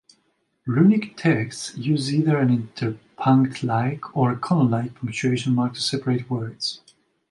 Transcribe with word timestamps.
Runic 0.65 1.15
texts 1.15 1.77
use 1.77 2.11
either 2.11 2.39
an 2.39 2.49
interpunct-like 2.73 4.17
or 4.17 4.31
a 4.31 4.35
colon-like 4.35 4.95
punctuation 4.95 5.53
mark 5.53 5.75
to 5.75 5.79
separate 5.81 6.27
words. 6.27 6.81